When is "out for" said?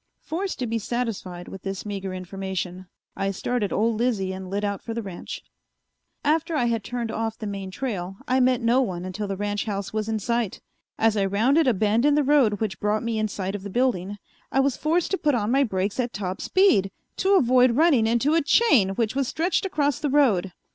4.63-4.95